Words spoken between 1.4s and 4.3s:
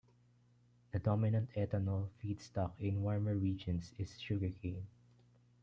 ethanol feedstock in warmer regions is